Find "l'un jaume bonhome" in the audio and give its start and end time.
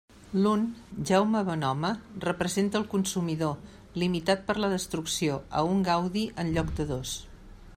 0.43-1.91